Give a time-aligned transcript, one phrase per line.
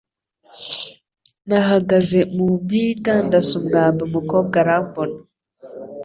[1.47, 5.17] Nahagaze mu mpinga ndasa umwambi umukobwa arambona